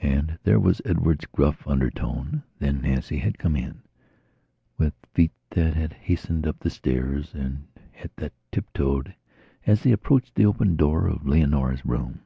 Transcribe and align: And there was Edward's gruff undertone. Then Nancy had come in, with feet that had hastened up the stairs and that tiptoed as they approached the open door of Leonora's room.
And 0.00 0.38
there 0.42 0.58
was 0.58 0.80
Edward's 0.86 1.26
gruff 1.26 1.68
undertone. 1.68 2.44
Then 2.60 2.80
Nancy 2.80 3.18
had 3.18 3.38
come 3.38 3.56
in, 3.56 3.82
with 4.78 4.94
feet 5.12 5.32
that 5.50 5.74
had 5.74 5.92
hastened 5.92 6.46
up 6.46 6.58
the 6.60 6.70
stairs 6.70 7.34
and 7.34 7.64
that 8.16 8.32
tiptoed 8.50 9.14
as 9.66 9.82
they 9.82 9.92
approached 9.92 10.34
the 10.34 10.46
open 10.46 10.76
door 10.76 11.06
of 11.08 11.26
Leonora's 11.26 11.84
room. 11.84 12.20